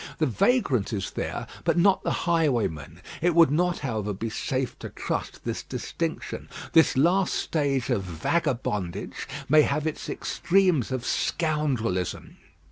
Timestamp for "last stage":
6.97-7.91